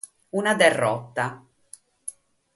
Una 0.39 0.53
derrota. 0.61 1.27